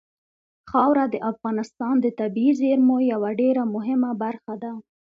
[0.69, 4.71] خاوره د افغانستان د طبیعي زیرمو یوه ډېره مهمه برخه ده.